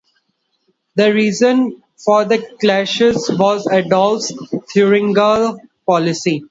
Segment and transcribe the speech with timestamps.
[0.95, 4.33] The reason for the clashes was Adolf's
[4.73, 6.39] Thuringia policy.